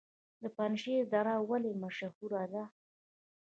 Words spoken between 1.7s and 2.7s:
مشهوره ده؟